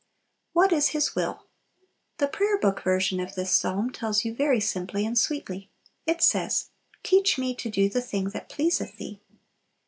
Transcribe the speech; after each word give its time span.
What 0.53 0.73
is 0.73 0.87
His 0.97 1.13
will? 1.15 1.45
The 2.17 2.27
Prayer 2.27 2.57
Book 2.57 2.81
version 2.81 3.19
of 3.19 3.35
this 3.35 3.51
Psalm 3.51 3.91
tells 3.91 4.25
you 4.25 4.33
very 4.33 4.59
simply 4.59 5.05
and 5.05 5.15
sweetly. 5.15 5.69
It 6.07 6.23
says, 6.23 6.71
"Teach 7.03 7.37
me 7.37 7.53
to 7.57 7.69
do 7.69 7.87
the 7.87 8.01
thing 8.01 8.29
that 8.31 8.49
pleaseth 8.49 8.97
Thee." 8.97 9.21